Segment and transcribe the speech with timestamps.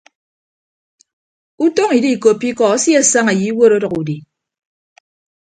[1.65, 4.17] Utọñ idiikoppo ikọ asiesaña ye iwuot ọdʌk udi.